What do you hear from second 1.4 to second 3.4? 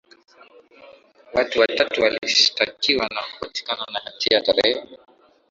watatu walishitakiwa na